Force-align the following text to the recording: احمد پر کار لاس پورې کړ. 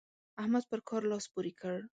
احمد 0.41 0.63
پر 0.69 0.79
کار 0.89 1.01
لاس 1.11 1.25
پورې 1.33 1.51
کړ. 1.59 1.75